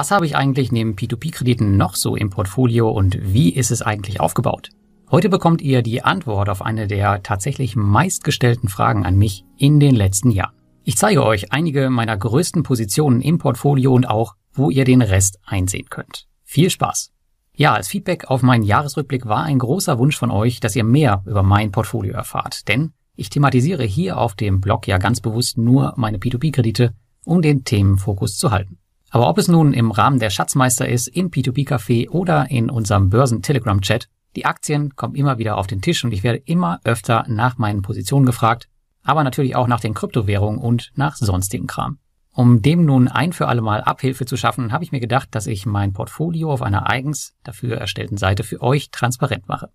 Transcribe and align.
Was 0.00 0.10
habe 0.10 0.24
ich 0.24 0.34
eigentlich 0.34 0.72
neben 0.72 0.94
P2P-Krediten 0.94 1.76
noch 1.76 1.94
so 1.94 2.16
im 2.16 2.30
Portfolio 2.30 2.88
und 2.88 3.18
wie 3.20 3.50
ist 3.50 3.70
es 3.70 3.82
eigentlich 3.82 4.18
aufgebaut? 4.18 4.70
Heute 5.10 5.28
bekommt 5.28 5.60
ihr 5.60 5.82
die 5.82 6.02
Antwort 6.02 6.48
auf 6.48 6.62
eine 6.62 6.86
der 6.86 7.22
tatsächlich 7.22 7.76
meistgestellten 7.76 8.70
Fragen 8.70 9.04
an 9.04 9.18
mich 9.18 9.44
in 9.58 9.78
den 9.78 9.94
letzten 9.94 10.30
Jahren. 10.30 10.54
Ich 10.84 10.96
zeige 10.96 11.22
euch 11.22 11.52
einige 11.52 11.90
meiner 11.90 12.16
größten 12.16 12.62
Positionen 12.62 13.20
im 13.20 13.36
Portfolio 13.36 13.92
und 13.92 14.08
auch, 14.08 14.36
wo 14.54 14.70
ihr 14.70 14.86
den 14.86 15.02
Rest 15.02 15.38
einsehen 15.44 15.90
könnt. 15.90 16.26
Viel 16.44 16.70
Spaß! 16.70 17.12
Ja, 17.54 17.74
als 17.74 17.88
Feedback 17.88 18.30
auf 18.30 18.42
meinen 18.42 18.64
Jahresrückblick 18.64 19.26
war 19.26 19.44
ein 19.44 19.58
großer 19.58 19.98
Wunsch 19.98 20.16
von 20.16 20.30
euch, 20.30 20.60
dass 20.60 20.76
ihr 20.76 20.84
mehr 20.84 21.22
über 21.26 21.42
mein 21.42 21.72
Portfolio 21.72 22.14
erfahrt. 22.14 22.68
Denn 22.68 22.94
ich 23.16 23.28
thematisiere 23.28 23.84
hier 23.84 24.16
auf 24.16 24.34
dem 24.34 24.62
Blog 24.62 24.86
ja 24.86 24.96
ganz 24.96 25.20
bewusst 25.20 25.58
nur 25.58 25.92
meine 25.98 26.16
P2P-Kredite, 26.16 26.94
um 27.26 27.42
den 27.42 27.64
Themenfokus 27.64 28.38
zu 28.38 28.50
halten. 28.50 28.79
Aber 29.10 29.28
ob 29.28 29.38
es 29.38 29.48
nun 29.48 29.72
im 29.72 29.90
Rahmen 29.90 30.20
der 30.20 30.30
Schatzmeister 30.30 30.88
ist, 30.88 31.08
im 31.08 31.30
P2P-Café 31.30 32.08
oder 32.10 32.50
in 32.50 32.70
unserem 32.70 33.10
Börsen-Telegram-Chat, 33.10 34.08
die 34.36 34.46
Aktien 34.46 34.94
kommen 34.94 35.16
immer 35.16 35.38
wieder 35.38 35.58
auf 35.58 35.66
den 35.66 35.82
Tisch 35.82 36.04
und 36.04 36.12
ich 36.12 36.22
werde 36.22 36.42
immer 36.44 36.80
öfter 36.84 37.24
nach 37.26 37.58
meinen 37.58 37.82
Positionen 37.82 38.24
gefragt, 38.24 38.68
aber 39.02 39.24
natürlich 39.24 39.56
auch 39.56 39.66
nach 39.66 39.80
den 39.80 39.94
Kryptowährungen 39.94 40.60
und 40.60 40.92
nach 40.94 41.16
sonstigen 41.16 41.66
Kram. 41.66 41.98
Um 42.32 42.62
dem 42.62 42.84
nun 42.84 43.08
ein 43.08 43.32
für 43.32 43.48
alle 43.48 43.60
Mal 43.60 43.80
Abhilfe 43.80 44.24
zu 44.24 44.36
schaffen, 44.36 44.70
habe 44.70 44.84
ich 44.84 44.92
mir 44.92 45.00
gedacht, 45.00 45.28
dass 45.32 45.48
ich 45.48 45.66
mein 45.66 45.92
Portfolio 45.92 46.52
auf 46.52 46.62
einer 46.62 46.88
eigens 46.88 47.34
dafür 47.42 47.76
erstellten 47.76 48.16
Seite 48.16 48.44
für 48.44 48.62
euch 48.62 48.90
transparent 48.92 49.48
mache. 49.48 49.70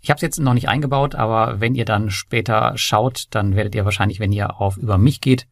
Ich 0.00 0.10
habe 0.10 0.16
es 0.16 0.22
jetzt 0.22 0.40
noch 0.40 0.54
nicht 0.54 0.68
eingebaut, 0.68 1.14
aber 1.14 1.60
wenn 1.60 1.76
ihr 1.76 1.84
dann 1.84 2.10
später 2.10 2.72
schaut, 2.74 3.26
dann 3.30 3.54
werdet 3.54 3.76
ihr 3.76 3.84
wahrscheinlich, 3.84 4.18
wenn 4.18 4.32
ihr 4.32 4.60
auf 4.60 4.76
über 4.76 4.98
mich 4.98 5.20
geht, 5.20 5.46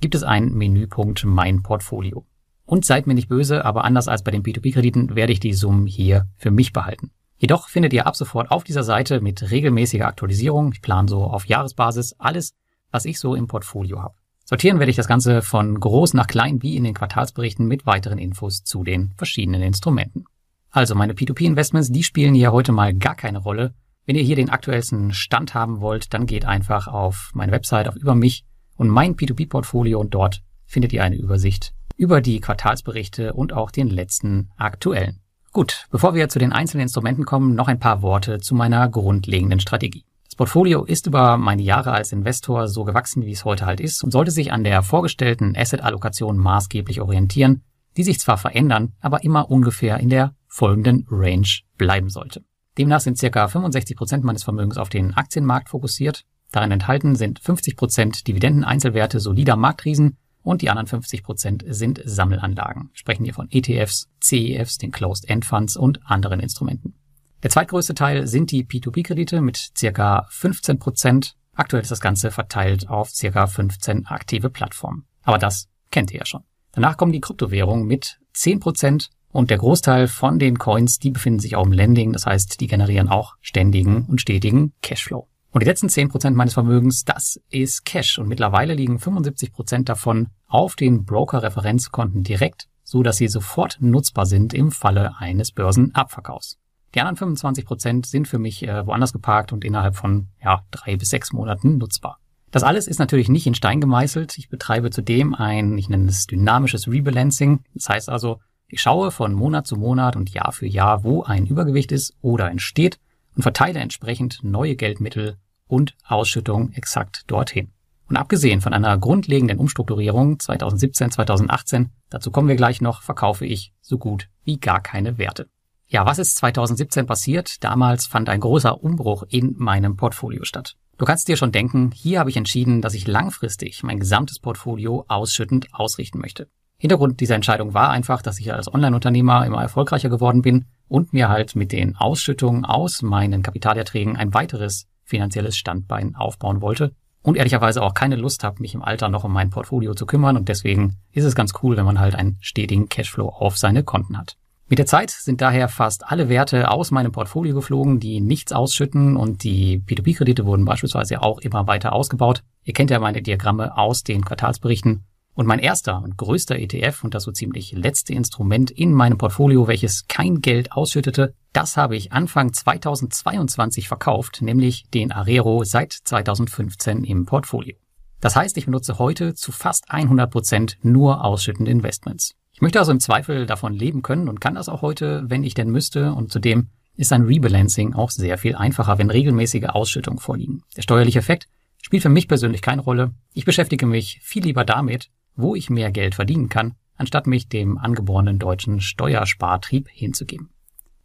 gibt 0.00 0.14
es 0.14 0.22
einen 0.22 0.54
Menüpunkt 0.54 1.24
Mein 1.24 1.64
Portfolio. 1.64 2.24
Und 2.66 2.84
seid 2.84 3.06
mir 3.06 3.14
nicht 3.14 3.28
böse, 3.28 3.64
aber 3.64 3.84
anders 3.84 4.08
als 4.08 4.24
bei 4.24 4.32
den 4.32 4.42
P2P-Krediten 4.42 5.14
werde 5.14 5.32
ich 5.32 5.40
die 5.40 5.54
Summen 5.54 5.86
hier 5.86 6.28
für 6.36 6.50
mich 6.50 6.72
behalten. 6.72 7.12
Jedoch 7.38 7.68
findet 7.68 7.92
ihr 7.92 8.06
ab 8.06 8.16
sofort 8.16 8.50
auf 8.50 8.64
dieser 8.64 8.82
Seite 8.82 9.20
mit 9.20 9.50
regelmäßiger 9.50 10.06
Aktualisierung, 10.06 10.72
ich 10.72 10.82
plane 10.82 11.08
so 11.08 11.22
auf 11.22 11.46
Jahresbasis, 11.46 12.16
alles, 12.18 12.54
was 12.90 13.04
ich 13.04 13.20
so 13.20 13.34
im 13.34 13.46
Portfolio 13.46 14.02
habe. 14.02 14.16
Sortieren 14.44 14.78
werde 14.78 14.90
ich 14.90 14.96
das 14.96 15.08
Ganze 15.08 15.42
von 15.42 15.78
groß 15.78 16.14
nach 16.14 16.26
klein 16.26 16.62
wie 16.62 16.76
in 16.76 16.84
den 16.84 16.94
Quartalsberichten 16.94 17.66
mit 17.66 17.86
weiteren 17.86 18.18
Infos 18.18 18.64
zu 18.64 18.84
den 18.84 19.12
verschiedenen 19.16 19.62
Instrumenten. 19.62 20.24
Also 20.70 20.94
meine 20.94 21.12
P2P-Investments, 21.12 21.90
die 21.90 22.02
spielen 22.02 22.34
hier 22.34 22.52
heute 22.52 22.72
mal 22.72 22.94
gar 22.94 23.14
keine 23.14 23.38
Rolle. 23.38 23.74
Wenn 24.06 24.16
ihr 24.16 24.22
hier 24.22 24.36
den 24.36 24.50
aktuellsten 24.50 25.12
Stand 25.12 25.54
haben 25.54 25.80
wollt, 25.80 26.14
dann 26.14 26.26
geht 26.26 26.44
einfach 26.44 26.88
auf 26.88 27.30
meine 27.34 27.52
Website, 27.52 27.88
auf 27.88 27.96
über 27.96 28.14
mich 28.14 28.44
und 28.76 28.88
mein 28.88 29.14
P2P-Portfolio 29.14 30.00
und 30.00 30.14
dort 30.14 30.42
findet 30.64 30.92
ihr 30.92 31.02
eine 31.02 31.16
Übersicht 31.16 31.75
über 31.96 32.20
die 32.20 32.40
Quartalsberichte 32.40 33.32
und 33.32 33.52
auch 33.52 33.70
den 33.70 33.88
letzten 33.88 34.50
aktuellen. 34.56 35.20
Gut, 35.52 35.86
bevor 35.90 36.14
wir 36.14 36.28
zu 36.28 36.38
den 36.38 36.52
einzelnen 36.52 36.82
Instrumenten 36.82 37.24
kommen, 37.24 37.54
noch 37.54 37.68
ein 37.68 37.78
paar 37.78 38.02
Worte 38.02 38.40
zu 38.40 38.54
meiner 38.54 38.88
grundlegenden 38.88 39.60
Strategie. 39.60 40.04
Das 40.24 40.36
Portfolio 40.36 40.84
ist 40.84 41.06
über 41.06 41.38
meine 41.38 41.62
Jahre 41.62 41.92
als 41.92 42.12
Investor 42.12 42.68
so 42.68 42.84
gewachsen, 42.84 43.24
wie 43.24 43.32
es 43.32 43.46
heute 43.46 43.64
halt 43.64 43.80
ist 43.80 44.04
und 44.04 44.10
sollte 44.10 44.30
sich 44.30 44.52
an 44.52 44.64
der 44.64 44.82
vorgestellten 44.82 45.56
Asset-Allokation 45.56 46.36
maßgeblich 46.36 47.00
orientieren, 47.00 47.62
die 47.96 48.02
sich 48.02 48.20
zwar 48.20 48.36
verändern, 48.36 48.92
aber 49.00 49.24
immer 49.24 49.50
ungefähr 49.50 49.98
in 49.98 50.10
der 50.10 50.34
folgenden 50.46 51.06
Range 51.10 51.48
bleiben 51.78 52.10
sollte. 52.10 52.44
Demnach 52.76 53.00
sind 53.00 53.16
circa 53.16 53.48
65 53.48 53.96
Prozent 53.96 54.24
meines 54.24 54.44
Vermögens 54.44 54.76
auf 54.76 54.90
den 54.90 55.14
Aktienmarkt 55.14 55.70
fokussiert. 55.70 56.24
Darin 56.52 56.70
enthalten 56.70 57.16
sind 57.16 57.38
50 57.38 57.76
Prozent 57.76 58.26
Dividenden-Einzelwerte 58.28 59.20
solider 59.20 59.56
Marktriesen 59.56 60.18
und 60.46 60.62
die 60.62 60.70
anderen 60.70 60.86
50 60.86 61.24
Prozent 61.24 61.64
sind 61.66 62.00
Sammelanlagen. 62.04 62.90
Wir 62.92 62.98
sprechen 62.98 63.24
hier 63.24 63.34
von 63.34 63.48
ETFs, 63.50 64.08
CEFs, 64.20 64.78
den 64.78 64.92
Closed-End 64.92 65.44
Funds 65.44 65.76
und 65.76 66.00
anderen 66.04 66.38
Instrumenten. 66.38 66.94
Der 67.42 67.50
zweitgrößte 67.50 67.94
Teil 67.94 68.28
sind 68.28 68.52
die 68.52 68.64
P2P-Kredite 68.64 69.40
mit 69.40 69.72
circa 69.76 70.26
15 70.30 70.78
Prozent. 70.78 71.36
Aktuell 71.52 71.82
ist 71.82 71.90
das 71.90 72.00
Ganze 72.00 72.30
verteilt 72.30 72.88
auf 72.88 73.10
circa 73.10 73.48
15 73.48 74.06
aktive 74.06 74.48
Plattformen. 74.48 75.06
Aber 75.24 75.38
das 75.38 75.68
kennt 75.90 76.12
ihr 76.12 76.20
ja 76.20 76.26
schon. 76.26 76.44
Danach 76.70 76.96
kommen 76.96 77.12
die 77.12 77.20
Kryptowährungen 77.20 77.84
mit 77.84 78.20
10 78.34 78.60
Prozent 78.60 79.10
und 79.32 79.50
der 79.50 79.58
Großteil 79.58 80.06
von 80.06 80.38
den 80.38 80.58
Coins, 80.58 81.00
die 81.00 81.10
befinden 81.10 81.40
sich 81.40 81.56
auch 81.56 81.66
im 81.66 81.72
Lending. 81.72 82.12
Das 82.12 82.24
heißt, 82.24 82.60
die 82.60 82.68
generieren 82.68 83.08
auch 83.08 83.34
ständigen 83.40 84.06
und 84.06 84.20
stetigen 84.20 84.74
Cashflow. 84.80 85.28
Und 85.56 85.62
die 85.62 85.68
letzten 85.68 85.86
10% 85.86 86.32
meines 86.32 86.52
Vermögens, 86.52 87.06
das 87.06 87.40
ist 87.48 87.86
Cash. 87.86 88.18
Und 88.18 88.28
mittlerweile 88.28 88.74
liegen 88.74 88.98
75% 88.98 89.84
davon 89.84 90.28
auf 90.46 90.76
den 90.76 91.06
Broker-Referenzkonten 91.06 92.24
direkt, 92.24 92.68
so 92.84 93.02
dass 93.02 93.16
sie 93.16 93.28
sofort 93.28 93.78
nutzbar 93.80 94.26
sind 94.26 94.52
im 94.52 94.70
Falle 94.70 95.16
eines 95.16 95.52
Börsenabverkaufs. 95.52 96.58
Die 96.94 97.00
anderen 97.00 97.38
25% 97.38 98.04
sind 98.04 98.28
für 98.28 98.38
mich 98.38 98.68
äh, 98.68 98.86
woanders 98.86 99.14
geparkt 99.14 99.54
und 99.54 99.64
innerhalb 99.64 99.96
von 99.96 100.28
ja, 100.44 100.60
drei 100.70 100.96
bis 100.96 101.08
sechs 101.08 101.32
Monaten 101.32 101.78
nutzbar. 101.78 102.18
Das 102.50 102.62
alles 102.62 102.86
ist 102.86 102.98
natürlich 102.98 103.30
nicht 103.30 103.46
in 103.46 103.54
Stein 103.54 103.80
gemeißelt. 103.80 104.36
Ich 104.36 104.50
betreibe 104.50 104.90
zudem 104.90 105.34
ein, 105.34 105.78
ich 105.78 105.88
nenne 105.88 106.10
es 106.10 106.26
dynamisches 106.26 106.86
Rebalancing. 106.86 107.60
Das 107.72 107.88
heißt 107.88 108.10
also, 108.10 108.40
ich 108.68 108.82
schaue 108.82 109.10
von 109.10 109.32
Monat 109.32 109.66
zu 109.66 109.76
Monat 109.76 110.16
und 110.16 110.28
Jahr 110.28 110.52
für 110.52 110.66
Jahr, 110.66 111.02
wo 111.02 111.22
ein 111.22 111.46
Übergewicht 111.46 111.92
ist 111.92 112.14
oder 112.20 112.50
entsteht 112.50 113.00
und 113.34 113.42
verteile 113.42 113.80
entsprechend 113.80 114.40
neue 114.42 114.76
Geldmittel 114.76 115.38
und 115.66 115.94
Ausschüttung 116.06 116.72
exakt 116.72 117.24
dorthin. 117.26 117.72
Und 118.08 118.16
abgesehen 118.16 118.60
von 118.60 118.72
einer 118.72 118.96
grundlegenden 118.98 119.58
Umstrukturierung 119.58 120.38
2017, 120.38 121.10
2018, 121.10 121.90
dazu 122.08 122.30
kommen 122.30 122.48
wir 122.48 122.56
gleich 122.56 122.80
noch, 122.80 123.02
verkaufe 123.02 123.44
ich 123.46 123.72
so 123.80 123.98
gut 123.98 124.28
wie 124.44 124.58
gar 124.58 124.80
keine 124.80 125.18
Werte. 125.18 125.48
Ja, 125.88 126.04
was 126.04 126.18
ist 126.18 126.36
2017 126.36 127.06
passiert? 127.06 127.62
Damals 127.64 128.06
fand 128.06 128.28
ein 128.28 128.40
großer 128.40 128.82
Umbruch 128.82 129.24
in 129.28 129.54
meinem 129.56 129.96
Portfolio 129.96 130.44
statt. 130.44 130.76
Du 130.98 131.04
kannst 131.04 131.28
dir 131.28 131.36
schon 131.36 131.52
denken, 131.52 131.90
hier 131.92 132.20
habe 132.20 132.30
ich 132.30 132.36
entschieden, 132.36 132.80
dass 132.80 132.94
ich 132.94 133.06
langfristig 133.06 133.82
mein 133.82 134.00
gesamtes 134.00 134.38
Portfolio 134.38 135.04
ausschüttend 135.08 135.68
ausrichten 135.72 136.18
möchte. 136.18 136.48
Hintergrund 136.78 137.20
dieser 137.20 137.34
Entscheidung 137.34 137.74
war 137.74 137.90
einfach, 137.90 138.20
dass 138.20 138.38
ich 138.38 138.52
als 138.52 138.72
Online-Unternehmer 138.72 139.46
immer 139.46 139.62
erfolgreicher 139.62 140.08
geworden 140.08 140.42
bin 140.42 140.66
und 140.88 141.12
mir 141.12 141.28
halt 141.28 141.56
mit 141.56 141.72
den 141.72 141.96
Ausschüttungen 141.96 142.64
aus 142.64 143.02
meinen 143.02 143.42
Kapitalerträgen 143.42 144.16
ein 144.16 144.34
weiteres 144.34 144.86
finanzielles 145.06 145.56
Standbein 145.56 146.14
aufbauen 146.14 146.60
wollte 146.60 146.92
und 147.22 147.36
ehrlicherweise 147.36 147.82
auch 147.82 147.94
keine 147.94 148.16
Lust 148.16 148.44
habe, 148.44 148.60
mich 148.60 148.74
im 148.74 148.82
Alter 148.82 149.08
noch 149.08 149.24
um 149.24 149.32
mein 149.32 149.50
Portfolio 149.50 149.94
zu 149.94 150.06
kümmern 150.06 150.36
und 150.36 150.48
deswegen 150.48 150.98
ist 151.12 151.24
es 151.24 151.34
ganz 151.34 151.52
cool, 151.62 151.76
wenn 151.76 151.84
man 151.84 151.98
halt 151.98 152.14
einen 152.14 152.36
stetigen 152.40 152.88
Cashflow 152.88 153.28
auf 153.28 153.56
seine 153.56 153.82
Konten 153.82 154.18
hat. 154.18 154.36
Mit 154.68 154.78
der 154.80 154.86
Zeit 154.86 155.10
sind 155.10 155.40
daher 155.40 155.68
fast 155.68 156.04
alle 156.06 156.28
Werte 156.28 156.70
aus 156.70 156.90
meinem 156.90 157.12
Portfolio 157.12 157.54
geflogen, 157.54 158.00
die 158.00 158.20
nichts 158.20 158.52
ausschütten 158.52 159.16
und 159.16 159.44
die 159.44 159.78
P2P-Kredite 159.78 160.44
wurden 160.44 160.64
beispielsweise 160.64 161.22
auch 161.22 161.38
immer 161.38 161.68
weiter 161.68 161.92
ausgebaut. 161.92 162.42
Ihr 162.64 162.74
kennt 162.74 162.90
ja 162.90 162.98
meine 162.98 163.22
Diagramme 163.22 163.76
aus 163.78 164.02
den 164.02 164.24
Quartalsberichten 164.24 165.04
Und 165.36 165.46
mein 165.46 165.58
erster 165.58 166.02
und 166.02 166.16
größter 166.16 166.58
ETF 166.58 167.04
und 167.04 167.12
das 167.12 167.24
so 167.24 167.30
ziemlich 167.30 167.72
letzte 167.72 168.14
Instrument 168.14 168.70
in 168.70 168.94
meinem 168.94 169.18
Portfolio, 169.18 169.68
welches 169.68 170.08
kein 170.08 170.40
Geld 170.40 170.72
ausschüttete, 170.72 171.34
das 171.52 171.76
habe 171.76 171.94
ich 171.94 172.10
Anfang 172.10 172.54
2022 172.54 173.86
verkauft, 173.86 174.40
nämlich 174.40 174.88
den 174.94 175.12
Arero 175.12 175.62
seit 175.62 175.92
2015 175.92 177.04
im 177.04 177.26
Portfolio. 177.26 177.76
Das 178.20 178.34
heißt, 178.34 178.56
ich 178.56 178.64
benutze 178.64 178.98
heute 178.98 179.34
zu 179.34 179.52
fast 179.52 179.90
100 179.90 180.30
Prozent 180.30 180.78
nur 180.80 181.22
ausschüttende 181.22 181.70
Investments. 181.70 182.34
Ich 182.54 182.62
möchte 182.62 182.78
also 182.78 182.92
im 182.92 183.00
Zweifel 183.00 183.44
davon 183.44 183.74
leben 183.74 184.00
können 184.00 184.30
und 184.30 184.40
kann 184.40 184.54
das 184.54 184.70
auch 184.70 184.80
heute, 184.80 185.24
wenn 185.28 185.44
ich 185.44 185.52
denn 185.52 185.68
müsste. 185.68 186.14
Und 186.14 186.32
zudem 186.32 186.70
ist 186.96 187.12
ein 187.12 187.24
Rebalancing 187.24 187.92
auch 187.92 188.10
sehr 188.10 188.38
viel 188.38 188.54
einfacher, 188.54 188.96
wenn 188.96 189.10
regelmäßige 189.10 189.64
Ausschüttungen 189.64 190.18
vorliegen. 190.18 190.62
Der 190.78 190.82
steuerliche 190.82 191.18
Effekt 191.18 191.46
spielt 191.82 192.02
für 192.02 192.08
mich 192.08 192.26
persönlich 192.26 192.62
keine 192.62 192.80
Rolle. 192.80 193.12
Ich 193.34 193.44
beschäftige 193.44 193.84
mich 193.84 194.18
viel 194.22 194.42
lieber 194.42 194.64
damit, 194.64 195.10
wo 195.36 195.54
ich 195.54 195.70
mehr 195.70 195.90
Geld 195.90 196.14
verdienen 196.14 196.48
kann, 196.48 196.74
anstatt 196.96 197.26
mich 197.26 197.48
dem 197.48 197.78
angeborenen 197.78 198.38
deutschen 198.38 198.80
Steuerspartrieb 198.80 199.88
hinzugeben. 199.88 200.50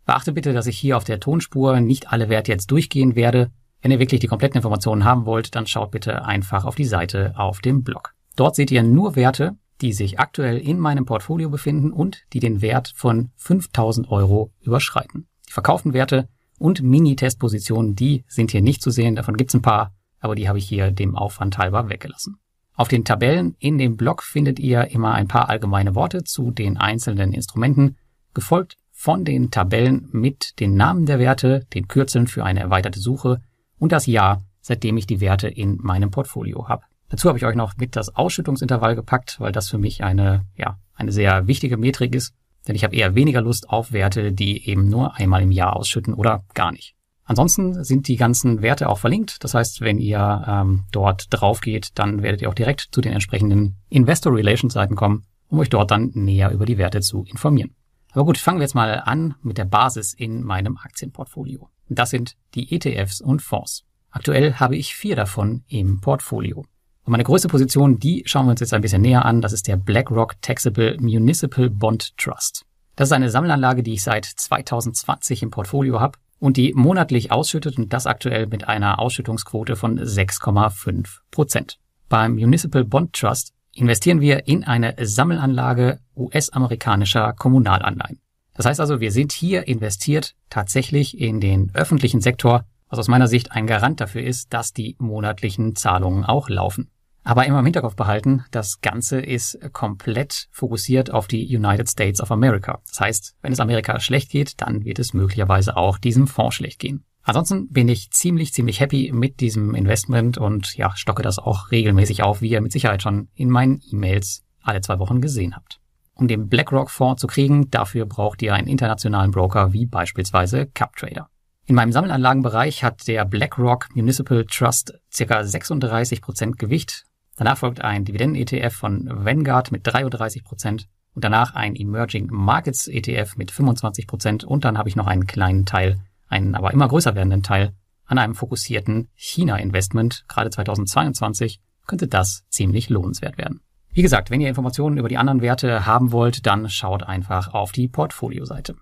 Beachte 0.05 0.31
bitte, 0.31 0.53
dass 0.53 0.67
ich 0.67 0.77
hier 0.77 0.97
auf 0.97 1.03
der 1.03 1.19
Tonspur 1.19 1.79
nicht 1.79 2.11
alle 2.11 2.29
Werte 2.29 2.51
jetzt 2.51 2.71
durchgehen 2.71 3.15
werde. 3.15 3.51
Wenn 3.81 3.91
ihr 3.91 3.99
wirklich 3.99 4.19
die 4.19 4.27
kompletten 4.27 4.57
Informationen 4.57 5.05
haben 5.05 5.25
wollt, 5.25 5.55
dann 5.55 5.67
schaut 5.67 5.91
bitte 5.91 6.25
einfach 6.25 6.65
auf 6.65 6.75
die 6.75 6.85
Seite 6.85 7.33
auf 7.37 7.59
dem 7.61 7.83
Blog. 7.83 8.13
Dort 8.35 8.55
seht 8.55 8.71
ihr 8.71 8.83
nur 8.83 9.15
Werte, 9.15 9.57
die 9.81 9.93
sich 9.93 10.19
aktuell 10.19 10.57
in 10.57 10.79
meinem 10.79 11.05
Portfolio 11.05 11.49
befinden 11.49 11.91
und 11.91 12.23
die 12.33 12.39
den 12.39 12.61
Wert 12.61 12.93
von 12.95 13.31
5000 13.35 14.09
Euro 14.11 14.51
überschreiten. 14.61 15.27
Die 15.47 15.53
verkauften 15.53 15.93
Werte 15.93 16.27
und 16.59 16.83
Mini-Testpositionen, 16.83 17.95
die 17.95 18.23
sind 18.27 18.51
hier 18.51 18.61
nicht 18.61 18.81
zu 18.81 18.91
sehen. 18.91 19.15
Davon 19.15 19.37
gibt's 19.37 19.55
ein 19.55 19.63
paar, 19.63 19.93
aber 20.19 20.35
die 20.35 20.47
habe 20.47 20.59
ich 20.59 20.67
hier 20.67 20.91
dem 20.91 21.15
Aufwand 21.15 21.57
halber 21.57 21.89
weggelassen. 21.89 22.40
Auf 22.75 22.87
den 22.87 23.05
Tabellen 23.05 23.55
in 23.59 23.77
dem 23.77 23.97
Blog 23.97 24.23
findet 24.23 24.59
ihr 24.59 24.91
immer 24.91 25.13
ein 25.13 25.27
paar 25.27 25.49
allgemeine 25.49 25.93
Worte 25.95 26.23
zu 26.23 26.51
den 26.51 26.77
einzelnen 26.77 27.33
Instrumenten, 27.33 27.97
gefolgt 28.33 28.77
von 28.91 29.25
den 29.25 29.51
Tabellen 29.51 30.07
mit 30.11 30.59
den 30.59 30.75
Namen 30.75 31.05
der 31.05 31.19
Werte, 31.19 31.65
den 31.73 31.87
Kürzeln 31.87 32.27
für 32.27 32.45
eine 32.45 32.59
erweiterte 32.59 32.99
Suche 32.99 33.41
und 33.77 33.91
das 33.91 34.05
Jahr, 34.05 34.43
seitdem 34.61 34.97
ich 34.97 35.07
die 35.07 35.21
Werte 35.21 35.47
in 35.47 35.77
meinem 35.81 36.11
Portfolio 36.11 36.67
habe. 36.69 36.83
Dazu 37.09 37.27
habe 37.27 37.37
ich 37.37 37.45
euch 37.45 37.55
noch 37.55 37.75
mit 37.77 37.95
das 37.95 38.15
Ausschüttungsintervall 38.15 38.95
gepackt, 38.95 39.39
weil 39.39 39.51
das 39.51 39.69
für 39.69 39.77
mich 39.77 40.03
eine, 40.03 40.45
ja, 40.55 40.77
eine 40.93 41.11
sehr 41.11 41.47
wichtige 41.47 41.77
Metrik 41.77 42.15
ist, 42.15 42.33
denn 42.67 42.75
ich 42.75 42.83
habe 42.83 42.95
eher 42.95 43.15
weniger 43.15 43.41
Lust 43.41 43.69
auf 43.69 43.91
Werte, 43.91 44.31
die 44.31 44.69
eben 44.69 44.87
nur 44.87 45.15
einmal 45.15 45.41
im 45.41 45.51
Jahr 45.51 45.75
ausschütten 45.75 46.13
oder 46.13 46.45
gar 46.53 46.71
nicht. 46.71 46.95
Ansonsten 47.31 47.85
sind 47.85 48.09
die 48.09 48.17
ganzen 48.17 48.61
Werte 48.61 48.89
auch 48.89 48.97
verlinkt. 48.97 49.41
Das 49.45 49.53
heißt, 49.53 49.79
wenn 49.79 49.99
ihr 49.99 50.43
ähm, 50.45 50.83
dort 50.91 51.27
drauf 51.29 51.61
geht, 51.61 51.97
dann 51.97 52.23
werdet 52.23 52.41
ihr 52.41 52.49
auch 52.49 52.53
direkt 52.53 52.89
zu 52.91 52.99
den 52.99 53.13
entsprechenden 53.13 53.77
Investor 53.87 54.35
Relations 54.35 54.73
Seiten 54.73 54.97
kommen, 54.97 55.23
um 55.47 55.59
euch 55.59 55.69
dort 55.69 55.91
dann 55.91 56.11
näher 56.13 56.51
über 56.51 56.65
die 56.65 56.77
Werte 56.77 56.99
zu 56.99 57.23
informieren. 57.23 57.73
Aber 58.11 58.25
gut, 58.25 58.37
fangen 58.37 58.59
wir 58.59 58.63
jetzt 58.63 58.75
mal 58.75 59.01
an 59.05 59.35
mit 59.43 59.57
der 59.57 59.63
Basis 59.63 60.13
in 60.13 60.43
meinem 60.43 60.75
Aktienportfolio. 60.75 61.69
Das 61.87 62.09
sind 62.09 62.35
die 62.53 62.75
ETFs 62.75 63.21
und 63.21 63.41
Fonds. 63.41 63.85
Aktuell 64.09 64.55
habe 64.55 64.75
ich 64.75 64.93
vier 64.93 65.15
davon 65.15 65.63
im 65.69 66.01
Portfolio. 66.01 66.65
Und 67.05 67.11
meine 67.11 67.23
größte 67.23 67.47
Position, 67.47 67.97
die 67.97 68.23
schauen 68.25 68.45
wir 68.45 68.51
uns 68.51 68.59
jetzt 68.59 68.73
ein 68.73 68.81
bisschen 68.81 69.03
näher 69.03 69.23
an. 69.23 69.39
Das 69.39 69.53
ist 69.53 69.69
der 69.69 69.77
BlackRock 69.77 70.41
Taxable 70.41 70.97
Municipal 70.99 71.69
Bond 71.69 72.17
Trust. 72.17 72.65
Das 72.97 73.07
ist 73.07 73.13
eine 73.13 73.29
Sammelanlage, 73.29 73.83
die 73.83 73.93
ich 73.93 74.03
seit 74.03 74.25
2020 74.25 75.43
im 75.43 75.49
Portfolio 75.49 76.01
habe 76.01 76.19
und 76.41 76.57
die 76.57 76.73
monatlich 76.73 77.31
ausschüttet 77.31 77.77
und 77.77 77.93
das 77.93 78.07
aktuell 78.07 78.47
mit 78.47 78.67
einer 78.67 78.99
Ausschüttungsquote 78.99 79.75
von 79.75 79.99
6,5 79.99 81.19
Prozent. 81.29 81.77
Beim 82.09 82.33
Municipal 82.33 82.83
Bond 82.83 83.13
Trust 83.13 83.53
investieren 83.73 84.21
wir 84.21 84.47
in 84.47 84.63
eine 84.63 84.95
Sammelanlage 84.99 85.99
US-amerikanischer 86.17 87.33
Kommunalanleihen. 87.33 88.19
Das 88.55 88.65
heißt 88.65 88.79
also, 88.79 88.99
wir 88.99 89.11
sind 89.11 89.31
hier 89.31 89.67
investiert 89.67 90.35
tatsächlich 90.49 91.19
in 91.19 91.39
den 91.39 91.69
öffentlichen 91.75 92.21
Sektor, 92.21 92.65
was 92.89 92.97
aus 92.97 93.07
meiner 93.07 93.27
Sicht 93.27 93.51
ein 93.51 93.67
Garant 93.67 94.01
dafür 94.01 94.23
ist, 94.23 94.51
dass 94.51 94.73
die 94.73 94.95
monatlichen 94.97 95.75
Zahlungen 95.75 96.25
auch 96.25 96.49
laufen. 96.49 96.89
Aber 97.23 97.45
immer 97.45 97.59
im 97.59 97.65
Hinterkopf 97.65 97.95
behalten, 97.95 98.45
das 98.51 98.81
Ganze 98.81 99.21
ist 99.21 99.59
komplett 99.73 100.47
fokussiert 100.51 101.11
auf 101.11 101.27
die 101.27 101.55
United 101.55 101.87
States 101.89 102.19
of 102.19 102.31
America. 102.31 102.81
Das 102.87 102.99
heißt, 102.99 103.35
wenn 103.41 103.53
es 103.53 103.59
Amerika 103.59 103.99
schlecht 103.99 104.31
geht, 104.31 104.59
dann 104.59 104.83
wird 104.83 104.97
es 104.97 105.13
möglicherweise 105.13 105.77
auch 105.77 105.97
diesem 105.97 106.27
Fonds 106.27 106.55
schlecht 106.55 106.79
gehen. 106.79 107.05
Ansonsten 107.23 107.69
bin 107.69 107.87
ich 107.87 108.09
ziemlich, 108.09 108.53
ziemlich 108.53 108.79
happy 108.79 109.11
mit 109.13 109.39
diesem 109.39 109.75
Investment 109.75 110.39
und 110.39 110.75
ja, 110.75 110.95
stocke 110.95 111.21
das 111.21 111.37
auch 111.37 111.69
regelmäßig 111.69 112.23
auf, 112.23 112.41
wie 112.41 112.49
ihr 112.49 112.61
mit 112.61 112.71
Sicherheit 112.71 113.03
schon 113.03 113.29
in 113.35 113.49
meinen 113.51 113.79
E-Mails 113.91 114.43
alle 114.63 114.81
zwei 114.81 114.97
Wochen 114.97 115.21
gesehen 115.21 115.55
habt. 115.55 115.79
Um 116.15 116.27
den 116.27 116.49
BlackRock-Fonds 116.49 117.21
zu 117.21 117.27
kriegen, 117.27 117.69
dafür 117.69 118.05
braucht 118.07 118.41
ihr 118.41 118.55
einen 118.55 118.67
internationalen 118.67 119.31
Broker 119.31 119.73
wie 119.73 119.85
beispielsweise 119.85 120.65
CupTrader. 120.67 121.29
In 121.67 121.75
meinem 121.75 121.91
Sammelanlagenbereich 121.91 122.83
hat 122.83 123.07
der 123.07 123.23
BlackRock 123.23 123.95
Municipal 123.95 124.45
Trust 124.45 124.93
ca. 125.15 125.39
36% 125.39 126.57
Gewicht 126.57 127.05
Danach 127.41 127.57
folgt 127.57 127.81
ein 127.81 128.05
Dividenden-ETF 128.05 128.71
von 128.71 129.09
Vanguard 129.11 129.71
mit 129.71 129.81
33 129.83 130.43
Prozent 130.43 130.87
und 131.15 131.23
danach 131.23 131.55
ein 131.55 131.75
Emerging 131.75 132.27
Markets 132.29 132.87
ETF 132.87 133.35
mit 133.35 133.49
25 133.49 134.05
Prozent 134.05 134.43
und 134.43 134.63
dann 134.63 134.77
habe 134.77 134.87
ich 134.89 134.95
noch 134.95 135.07
einen 135.07 135.25
kleinen 135.25 135.65
Teil, 135.65 135.97
einen 136.27 136.53
aber 136.53 136.71
immer 136.71 136.87
größer 136.87 137.15
werdenden 137.15 137.41
Teil 137.41 137.73
an 138.05 138.19
einem 138.19 138.35
fokussierten 138.35 139.09
China-Investment. 139.15 140.25
Gerade 140.27 140.51
2022 140.51 141.61
könnte 141.87 142.07
das 142.07 142.45
ziemlich 142.49 142.89
lohnenswert 142.89 143.39
werden. 143.39 143.61
Wie 143.91 144.03
gesagt, 144.03 144.29
wenn 144.29 144.39
ihr 144.39 144.49
Informationen 144.49 144.99
über 144.99 145.09
die 145.09 145.17
anderen 145.17 145.41
Werte 145.41 145.87
haben 145.87 146.11
wollt, 146.11 146.45
dann 146.45 146.69
schaut 146.69 147.01
einfach 147.01 147.55
auf 147.55 147.71
die 147.71 147.87
Portfolio-Seite. 147.87 148.75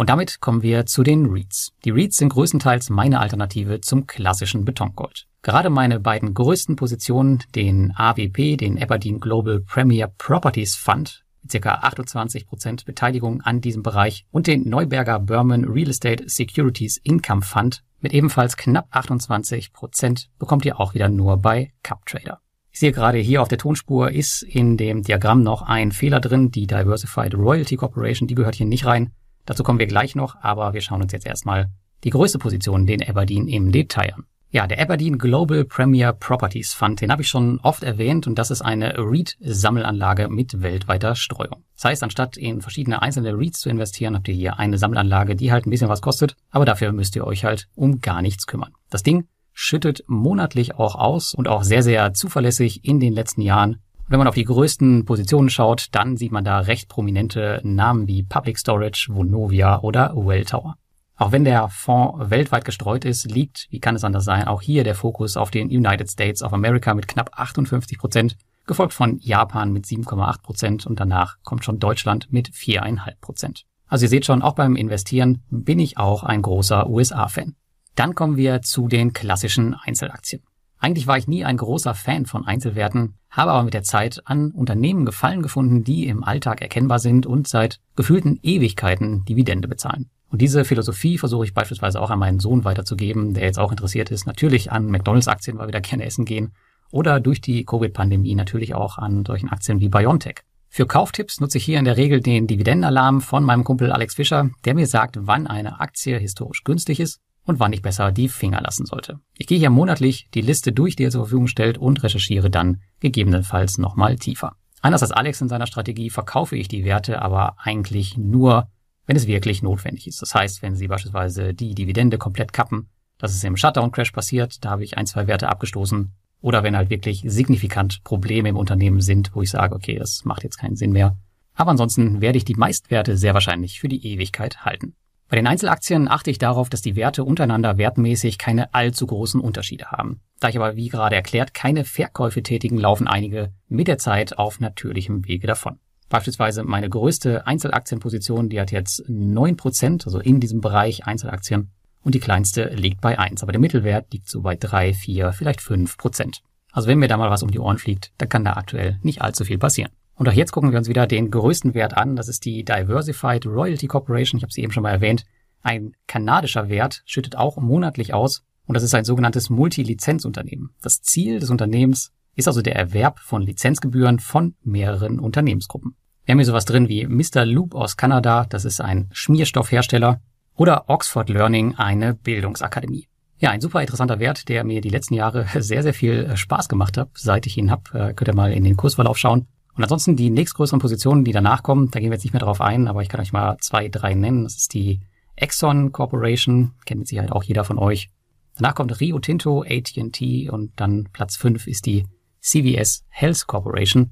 Und 0.00 0.08
damit 0.08 0.40
kommen 0.40 0.62
wir 0.62 0.86
zu 0.86 1.02
den 1.02 1.26
REITs. 1.26 1.74
Die 1.84 1.90
REITs 1.90 2.16
sind 2.16 2.30
größtenteils 2.30 2.88
meine 2.88 3.20
Alternative 3.20 3.82
zum 3.82 4.06
klassischen 4.06 4.64
Betongold. 4.64 5.26
Gerade 5.42 5.68
meine 5.68 6.00
beiden 6.00 6.32
größten 6.32 6.74
Positionen, 6.74 7.40
den 7.54 7.92
AWP, 7.94 8.56
den 8.56 8.82
Aberdeen 8.82 9.20
Global 9.20 9.60
Premier 9.60 10.06
Properties 10.06 10.74
Fund, 10.74 11.26
mit 11.42 11.52
ca. 11.62 11.80
28% 11.86 12.86
Beteiligung 12.86 13.42
an 13.42 13.60
diesem 13.60 13.82
Bereich 13.82 14.24
und 14.30 14.46
den 14.46 14.66
Neuberger 14.70 15.18
Berman 15.18 15.66
Real 15.66 15.90
Estate 15.90 16.30
Securities 16.30 16.96
Income 16.96 17.42
Fund 17.42 17.84
mit 18.00 18.14
ebenfalls 18.14 18.56
knapp 18.56 18.90
28% 18.96 20.28
bekommt 20.38 20.64
ihr 20.64 20.80
auch 20.80 20.94
wieder 20.94 21.10
nur 21.10 21.36
bei 21.36 21.74
CupTrader. 21.82 22.40
Ich 22.72 22.78
sehe 22.78 22.92
gerade 22.92 23.18
hier 23.18 23.42
auf 23.42 23.48
der 23.48 23.58
Tonspur 23.58 24.12
ist 24.12 24.44
in 24.44 24.78
dem 24.78 25.02
Diagramm 25.02 25.42
noch 25.42 25.60
ein 25.60 25.92
Fehler 25.92 26.20
drin. 26.20 26.50
Die 26.50 26.66
Diversified 26.66 27.34
Royalty 27.34 27.76
Corporation, 27.76 28.28
die 28.28 28.34
gehört 28.34 28.54
hier 28.54 28.64
nicht 28.64 28.86
rein. 28.86 29.12
Dazu 29.46 29.62
kommen 29.62 29.78
wir 29.78 29.86
gleich 29.86 30.14
noch, 30.14 30.36
aber 30.40 30.74
wir 30.74 30.80
schauen 30.80 31.02
uns 31.02 31.12
jetzt 31.12 31.26
erstmal 31.26 31.70
die 32.04 32.10
größte 32.10 32.38
Position, 32.38 32.86
den 32.86 33.06
Aberdeen, 33.06 33.48
im 33.48 33.72
Detail 33.72 34.14
an. 34.14 34.24
Ja, 34.52 34.66
der 34.66 34.80
Aberdeen 34.80 35.16
Global 35.16 35.64
Premier 35.64 36.12
Properties 36.12 36.74
Fund, 36.74 37.00
den 37.00 37.12
habe 37.12 37.22
ich 37.22 37.28
schon 37.28 37.60
oft 37.60 37.84
erwähnt 37.84 38.26
und 38.26 38.36
das 38.36 38.50
ist 38.50 38.62
eine 38.62 38.94
REIT-Sammelanlage 38.98 40.28
mit 40.28 40.60
weltweiter 40.60 41.14
Streuung. 41.14 41.62
Das 41.76 41.84
heißt, 41.84 42.02
anstatt 42.02 42.36
in 42.36 42.60
verschiedene 42.60 43.00
einzelne 43.00 43.32
REITs 43.38 43.60
zu 43.60 43.68
investieren, 43.68 44.16
habt 44.16 44.26
ihr 44.26 44.34
hier 44.34 44.58
eine 44.58 44.76
Sammelanlage, 44.76 45.36
die 45.36 45.52
halt 45.52 45.66
ein 45.66 45.70
bisschen 45.70 45.88
was 45.88 46.02
kostet, 46.02 46.34
aber 46.50 46.64
dafür 46.64 46.90
müsst 46.90 47.14
ihr 47.14 47.24
euch 47.24 47.44
halt 47.44 47.68
um 47.76 48.00
gar 48.00 48.22
nichts 48.22 48.48
kümmern. 48.48 48.72
Das 48.88 49.04
Ding 49.04 49.28
schüttet 49.52 50.02
monatlich 50.08 50.74
auch 50.74 50.96
aus 50.96 51.32
und 51.32 51.46
auch 51.46 51.62
sehr, 51.62 51.84
sehr 51.84 52.12
zuverlässig 52.12 52.84
in 52.84 52.98
den 52.98 53.12
letzten 53.12 53.42
Jahren 53.42 53.78
wenn 54.10 54.18
man 54.18 54.26
auf 54.26 54.34
die 54.34 54.44
größten 54.44 55.04
Positionen 55.04 55.50
schaut, 55.50 55.86
dann 55.92 56.16
sieht 56.16 56.32
man 56.32 56.44
da 56.44 56.58
recht 56.58 56.88
prominente 56.88 57.60
Namen 57.62 58.08
wie 58.08 58.24
Public 58.24 58.58
Storage, 58.58 59.06
Vonovia 59.08 59.80
oder 59.82 60.12
Welltower. 60.16 60.74
Auch 61.14 61.30
wenn 61.30 61.44
der 61.44 61.68
Fonds 61.68 62.28
weltweit 62.28 62.64
gestreut 62.64 63.04
ist, 63.04 63.30
liegt, 63.30 63.68
wie 63.70 63.78
kann 63.78 63.94
es 63.94 64.02
anders 64.02 64.24
sein, 64.24 64.48
auch 64.48 64.62
hier 64.62 64.82
der 64.82 64.96
Fokus 64.96 65.36
auf 65.36 65.52
den 65.52 65.68
United 65.68 66.10
States 66.10 66.42
of 66.42 66.52
America 66.52 66.92
mit 66.92 67.06
knapp 67.06 67.30
58 67.38 67.98
Prozent, 67.98 68.36
gefolgt 68.66 68.94
von 68.94 69.18
Japan 69.20 69.72
mit 69.72 69.84
7,8 69.84 70.42
Prozent 70.42 70.86
und 70.86 70.98
danach 70.98 71.36
kommt 71.44 71.64
schon 71.64 71.78
Deutschland 71.78 72.32
mit 72.32 72.48
4,5 72.48 73.20
Prozent. 73.20 73.64
Also 73.86 74.06
ihr 74.06 74.08
seht 74.08 74.26
schon, 74.26 74.42
auch 74.42 74.54
beim 74.54 74.74
Investieren 74.74 75.44
bin 75.50 75.78
ich 75.78 75.98
auch 75.98 76.24
ein 76.24 76.42
großer 76.42 76.90
USA-Fan. 76.90 77.54
Dann 77.94 78.16
kommen 78.16 78.36
wir 78.36 78.62
zu 78.62 78.88
den 78.88 79.12
klassischen 79.12 79.74
Einzelaktien. 79.74 80.42
Eigentlich 80.82 81.06
war 81.06 81.18
ich 81.18 81.28
nie 81.28 81.44
ein 81.44 81.58
großer 81.58 81.94
Fan 81.94 82.24
von 82.24 82.46
Einzelwerten, 82.46 83.14
habe 83.28 83.50
aber 83.50 83.64
mit 83.64 83.74
der 83.74 83.82
Zeit 83.82 84.22
an 84.24 84.50
Unternehmen 84.50 85.04
Gefallen 85.04 85.42
gefunden, 85.42 85.84
die 85.84 86.06
im 86.06 86.24
Alltag 86.24 86.62
erkennbar 86.62 86.98
sind 86.98 87.26
und 87.26 87.46
seit 87.46 87.80
gefühlten 87.96 88.40
Ewigkeiten 88.42 89.26
Dividende 89.26 89.68
bezahlen. 89.68 90.08
Und 90.30 90.40
diese 90.40 90.64
Philosophie 90.64 91.18
versuche 91.18 91.44
ich 91.44 91.52
beispielsweise 91.52 92.00
auch 92.00 92.08
an 92.08 92.18
meinen 92.18 92.40
Sohn 92.40 92.64
weiterzugeben, 92.64 93.34
der 93.34 93.44
jetzt 93.44 93.58
auch 93.58 93.72
interessiert 93.72 94.10
ist, 94.10 94.26
natürlich 94.26 94.72
an 94.72 94.86
McDonalds-Aktien, 94.86 95.58
weil 95.58 95.68
wir 95.68 95.72
da 95.72 95.80
gerne 95.80 96.04
essen 96.04 96.24
gehen, 96.24 96.52
oder 96.90 97.20
durch 97.20 97.42
die 97.42 97.64
Covid-Pandemie 97.64 98.34
natürlich 98.34 98.74
auch 98.74 98.96
an 98.96 99.24
solchen 99.26 99.50
Aktien 99.50 99.80
wie 99.80 99.90
BioNTech. 99.90 100.40
Für 100.70 100.86
Kauftipps 100.86 101.40
nutze 101.40 101.58
ich 101.58 101.64
hier 101.64 101.78
in 101.78 101.84
der 101.84 101.98
Regel 101.98 102.20
den 102.20 102.46
Dividendenalarm 102.46 103.20
von 103.20 103.44
meinem 103.44 103.64
Kumpel 103.64 103.92
Alex 103.92 104.14
Fischer, 104.14 104.50
der 104.64 104.74
mir 104.74 104.86
sagt, 104.86 105.18
wann 105.20 105.46
eine 105.46 105.80
Aktie 105.80 106.18
historisch 106.18 106.64
günstig 106.64 107.00
ist 107.00 107.20
und 107.50 107.60
wann 107.60 107.72
ich 107.72 107.82
besser 107.82 108.12
die 108.12 108.28
Finger 108.28 108.60
lassen 108.62 108.86
sollte. 108.86 109.20
Ich 109.36 109.46
gehe 109.46 109.58
hier 109.58 109.70
monatlich 109.70 110.28
die 110.32 110.40
Liste 110.40 110.72
durch, 110.72 110.96
die 110.96 111.04
er 111.04 111.10
zur 111.10 111.24
Verfügung 111.24 111.48
stellt 111.48 111.76
und 111.76 112.02
recherchiere 112.02 112.48
dann 112.48 112.80
gegebenenfalls 113.00 113.76
nochmal 113.76 114.16
tiefer. 114.16 114.56
Anders 114.80 115.02
als 115.02 115.12
Alex 115.12 115.40
in 115.42 115.48
seiner 115.48 115.66
Strategie 115.66 116.08
verkaufe 116.08 116.56
ich 116.56 116.68
die 116.68 116.84
Werte 116.84 117.20
aber 117.20 117.56
eigentlich 117.58 118.16
nur, 118.16 118.68
wenn 119.06 119.16
es 119.16 119.26
wirklich 119.26 119.62
notwendig 119.62 120.06
ist. 120.06 120.22
Das 120.22 120.34
heißt, 120.34 120.62
wenn 120.62 120.74
sie 120.74 120.88
beispielsweise 120.88 121.52
die 121.52 121.74
Dividende 121.74 122.16
komplett 122.16 122.52
kappen, 122.52 122.88
dass 123.18 123.34
es 123.34 123.44
im 123.44 123.56
Shutdown-Crash 123.56 124.12
passiert, 124.12 124.64
da 124.64 124.70
habe 124.70 124.84
ich 124.84 124.96
ein, 124.96 125.06
zwei 125.06 125.26
Werte 125.26 125.48
abgestoßen. 125.48 126.12
Oder 126.40 126.62
wenn 126.62 126.76
halt 126.76 126.88
wirklich 126.88 127.22
signifikant 127.26 128.02
Probleme 128.02 128.48
im 128.48 128.56
Unternehmen 128.56 129.02
sind, 129.02 129.32
wo 129.34 129.42
ich 129.42 129.50
sage, 129.50 129.74
okay, 129.74 129.98
das 129.98 130.24
macht 130.24 130.42
jetzt 130.42 130.56
keinen 130.56 130.76
Sinn 130.76 130.92
mehr. 130.92 131.16
Aber 131.54 131.72
ansonsten 131.72 132.22
werde 132.22 132.38
ich 132.38 132.46
die 132.46 132.54
Meistwerte 132.54 133.18
sehr 133.18 133.34
wahrscheinlich 133.34 133.80
für 133.80 133.88
die 133.88 134.06
Ewigkeit 134.06 134.64
halten. 134.64 134.94
Bei 135.30 135.36
den 135.36 135.46
Einzelaktien 135.46 136.08
achte 136.08 136.32
ich 136.32 136.38
darauf, 136.38 136.68
dass 136.70 136.82
die 136.82 136.96
Werte 136.96 137.22
untereinander 137.22 137.78
wertmäßig 137.78 138.36
keine 138.36 138.74
allzu 138.74 139.06
großen 139.06 139.40
Unterschiede 139.40 139.86
haben. 139.92 140.20
Da 140.40 140.48
ich 140.48 140.56
aber, 140.56 140.74
wie 140.74 140.88
gerade 140.88 141.14
erklärt, 141.14 141.54
keine 141.54 141.84
Verkäufe 141.84 142.42
tätigen, 142.42 142.76
laufen 142.76 143.06
einige 143.06 143.52
mit 143.68 143.86
der 143.86 143.98
Zeit 143.98 144.38
auf 144.38 144.58
natürlichem 144.58 145.28
Wege 145.28 145.46
davon. 145.46 145.78
Beispielsweise 146.08 146.64
meine 146.64 146.90
größte 146.90 147.46
Einzelaktienposition, 147.46 148.48
die 148.48 148.60
hat 148.60 148.72
jetzt 148.72 149.04
neun 149.06 149.56
Prozent, 149.56 150.04
also 150.04 150.18
in 150.18 150.40
diesem 150.40 150.60
Bereich 150.60 151.06
Einzelaktien. 151.06 151.70
Und 152.02 152.16
die 152.16 152.20
kleinste 152.20 152.64
liegt 152.64 153.00
bei 153.00 153.16
eins, 153.16 153.44
aber 153.44 153.52
der 153.52 153.60
Mittelwert 153.60 154.12
liegt 154.12 154.28
so 154.28 154.40
bei 154.42 154.56
drei, 154.56 154.92
vier, 154.92 155.32
vielleicht 155.32 155.60
fünf 155.60 155.96
Prozent. 155.96 156.42
Also 156.72 156.88
wenn 156.88 156.98
mir 156.98 157.06
da 157.06 157.16
mal 157.16 157.30
was 157.30 157.44
um 157.44 157.52
die 157.52 157.60
Ohren 157.60 157.78
fliegt, 157.78 158.10
dann 158.18 158.28
kann 158.28 158.44
da 158.44 158.54
aktuell 158.54 158.98
nicht 159.02 159.22
allzu 159.22 159.44
viel 159.44 159.58
passieren. 159.58 159.92
Und 160.20 160.28
auch 160.28 160.34
jetzt 160.34 160.52
gucken 160.52 160.70
wir 160.70 160.78
uns 160.78 160.90
wieder 160.90 161.06
den 161.06 161.30
größten 161.30 161.72
Wert 161.72 161.96
an. 161.96 162.14
Das 162.14 162.28
ist 162.28 162.44
die 162.44 162.62
Diversified 162.62 163.46
Royalty 163.46 163.86
Corporation. 163.86 164.36
Ich 164.36 164.42
habe 164.42 164.52
sie 164.52 164.60
eben 164.60 164.70
schon 164.70 164.82
mal 164.82 164.90
erwähnt. 164.90 165.24
Ein 165.62 165.94
kanadischer 166.06 166.68
Wert 166.68 167.00
schüttet 167.06 167.36
auch 167.36 167.56
monatlich 167.56 168.12
aus. 168.12 168.44
Und 168.66 168.74
das 168.74 168.82
ist 168.82 168.94
ein 168.94 169.06
sogenanntes 169.06 169.48
Multilizenzunternehmen. 169.48 170.74
Das 170.82 171.00
Ziel 171.00 171.40
des 171.40 171.48
Unternehmens 171.48 172.12
ist 172.36 172.48
also 172.48 172.60
der 172.60 172.76
Erwerb 172.76 173.18
von 173.18 173.40
Lizenzgebühren 173.40 174.18
von 174.18 174.56
mehreren 174.62 175.20
Unternehmensgruppen. 175.20 175.96
Wir 176.26 176.32
haben 176.32 176.38
hier 176.38 176.44
sowas 176.44 176.66
drin 176.66 176.90
wie 176.90 177.06
Mr. 177.06 177.46
Loop 177.46 177.74
aus 177.74 177.96
Kanada. 177.96 178.44
Das 178.44 178.66
ist 178.66 178.82
ein 178.82 179.08
Schmierstoffhersteller. 179.12 180.20
Oder 180.54 180.90
Oxford 180.90 181.30
Learning, 181.30 181.76
eine 181.76 182.12
Bildungsakademie. 182.12 183.08
Ja, 183.38 183.52
ein 183.52 183.62
super 183.62 183.80
interessanter 183.80 184.18
Wert, 184.18 184.50
der 184.50 184.64
mir 184.64 184.82
die 184.82 184.90
letzten 184.90 185.14
Jahre 185.14 185.46
sehr, 185.62 185.82
sehr 185.82 185.94
viel 185.94 186.36
Spaß 186.36 186.68
gemacht 186.68 186.98
hat, 186.98 187.08
seit 187.14 187.46
ich 187.46 187.56
ihn 187.56 187.70
habe. 187.70 187.84
Äh, 187.94 188.12
könnt 188.12 188.28
ihr 188.28 188.34
mal 188.34 188.52
in 188.52 188.64
den 188.64 188.76
Kursverlauf 188.76 189.16
schauen. 189.16 189.46
Und 189.80 189.84
ansonsten 189.84 190.14
die 190.14 190.28
nächstgrößeren 190.28 190.78
Positionen, 190.78 191.24
die 191.24 191.32
danach 191.32 191.62
kommen, 191.62 191.90
da 191.90 192.00
gehen 192.00 192.10
wir 192.10 192.16
jetzt 192.16 192.24
nicht 192.24 192.34
mehr 192.34 192.42
drauf 192.42 192.60
ein, 192.60 192.86
aber 192.86 193.00
ich 193.00 193.08
kann 193.08 193.18
euch 193.18 193.32
mal 193.32 193.56
zwei, 193.62 193.88
drei 193.88 194.12
nennen. 194.12 194.44
Das 194.44 194.56
ist 194.56 194.74
die 194.74 195.00
Exxon 195.36 195.90
Corporation, 195.90 196.74
kennt 196.84 196.98
mit 196.98 197.08
Sicherheit 197.08 197.32
auch 197.32 197.42
jeder 197.42 197.64
von 197.64 197.78
euch. 197.78 198.10
Danach 198.58 198.74
kommt 198.74 199.00
Rio 199.00 199.18
Tinto, 199.20 199.62
AT&T 199.62 200.50
und 200.50 200.72
dann 200.76 201.08
Platz 201.14 201.36
fünf 201.36 201.66
ist 201.66 201.86
die 201.86 202.04
CVS 202.42 203.06
Health 203.08 203.46
Corporation. 203.46 204.10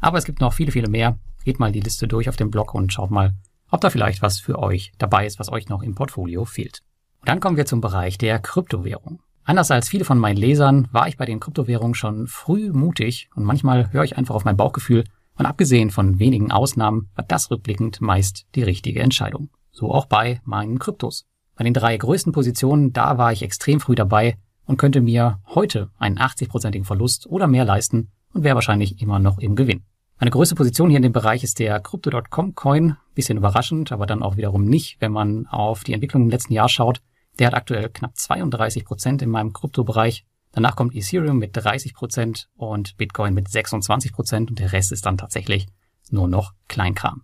Aber 0.00 0.16
es 0.16 0.24
gibt 0.24 0.40
noch 0.40 0.54
viele, 0.54 0.72
viele 0.72 0.88
mehr. 0.88 1.18
Geht 1.44 1.58
mal 1.58 1.70
die 1.70 1.80
Liste 1.80 2.08
durch 2.08 2.30
auf 2.30 2.36
dem 2.36 2.50
Blog 2.50 2.72
und 2.72 2.90
schaut 2.90 3.10
mal, 3.10 3.34
ob 3.70 3.82
da 3.82 3.90
vielleicht 3.90 4.22
was 4.22 4.40
für 4.40 4.58
euch 4.58 4.90
dabei 4.96 5.26
ist, 5.26 5.38
was 5.38 5.52
euch 5.52 5.68
noch 5.68 5.82
im 5.82 5.94
Portfolio 5.94 6.46
fehlt. 6.46 6.80
Und 7.20 7.28
dann 7.28 7.40
kommen 7.40 7.58
wir 7.58 7.66
zum 7.66 7.82
Bereich 7.82 8.16
der 8.16 8.38
Kryptowährung. 8.38 9.20
Anders 9.44 9.70
als 9.70 9.90
viele 9.90 10.06
von 10.06 10.18
meinen 10.18 10.38
Lesern 10.38 10.88
war 10.90 11.06
ich 11.06 11.18
bei 11.18 11.26
den 11.26 11.38
Kryptowährungen 11.38 11.94
schon 11.94 12.26
früh 12.26 12.72
mutig 12.72 13.28
und 13.34 13.44
manchmal 13.44 13.92
höre 13.92 14.04
ich 14.04 14.16
einfach 14.16 14.34
auf 14.34 14.46
mein 14.46 14.56
Bauchgefühl 14.56 15.04
und 15.36 15.44
abgesehen 15.44 15.90
von 15.90 16.18
wenigen 16.18 16.50
Ausnahmen 16.50 17.10
war 17.14 17.24
das 17.26 17.50
rückblickend 17.50 18.00
meist 18.00 18.46
die 18.54 18.62
richtige 18.62 19.00
Entscheidung. 19.00 19.50
So 19.70 19.92
auch 19.92 20.06
bei 20.06 20.40
meinen 20.44 20.78
Kryptos. 20.78 21.26
Bei 21.56 21.64
den 21.64 21.74
drei 21.74 21.96
größten 21.96 22.32
Positionen, 22.32 22.92
da 22.92 23.18
war 23.18 23.32
ich 23.32 23.42
extrem 23.42 23.80
früh 23.80 23.94
dabei 23.94 24.38
und 24.64 24.78
könnte 24.78 25.02
mir 25.02 25.40
heute 25.54 25.90
einen 25.98 26.18
80-prozentigen 26.18 26.84
Verlust 26.84 27.26
oder 27.26 27.46
mehr 27.46 27.66
leisten 27.66 28.12
und 28.32 28.44
wäre 28.44 28.54
wahrscheinlich 28.54 29.02
immer 29.02 29.18
noch 29.18 29.38
im 29.38 29.56
Gewinn. 29.56 29.82
Meine 30.18 30.30
größte 30.30 30.54
Position 30.54 30.88
hier 30.88 30.96
in 30.96 31.02
dem 31.02 31.12
Bereich 31.12 31.44
ist 31.44 31.58
der 31.58 31.80
Crypto.com 31.80 32.54
Coin. 32.54 32.96
Bisschen 33.14 33.36
überraschend, 33.36 33.92
aber 33.92 34.06
dann 34.06 34.22
auch 34.22 34.36
wiederum 34.36 34.64
nicht, 34.64 35.00
wenn 35.00 35.12
man 35.12 35.46
auf 35.48 35.84
die 35.84 35.92
Entwicklung 35.92 36.22
im 36.22 36.30
letzten 36.30 36.54
Jahr 36.54 36.68
schaut. 36.68 37.02
Der 37.38 37.48
hat 37.48 37.54
aktuell 37.54 37.88
knapp 37.88 38.16
32 38.16 38.84
Prozent 38.84 39.22
in 39.22 39.30
meinem 39.30 39.52
Kryptobereich. 39.52 40.24
Danach 40.52 40.76
kommt 40.76 40.94
Ethereum 40.94 41.38
mit 41.38 41.50
30 41.56 41.94
Prozent 41.94 42.48
und 42.56 42.96
Bitcoin 42.96 43.34
mit 43.34 43.48
26 43.48 44.12
Prozent 44.12 44.50
und 44.50 44.60
der 44.60 44.72
Rest 44.72 44.92
ist 44.92 45.04
dann 45.04 45.18
tatsächlich 45.18 45.66
nur 46.10 46.28
noch 46.28 46.52
Kleinkram. 46.68 47.22